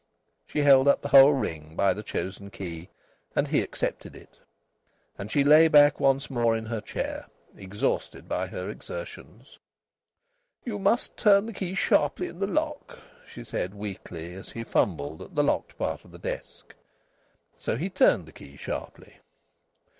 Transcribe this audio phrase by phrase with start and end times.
[0.47, 2.89] She held up the whole ring by the chosen key,
[3.35, 4.39] and he accepted it.
[5.15, 9.59] And she lay back once more in her chair, exhausted by her exertions.
[10.65, 15.21] "You must turn the key sharply in the lock," she said weakly, as he fumbled
[15.21, 16.73] at the locked part of the desk.
[17.59, 19.19] So he turned the key sharply.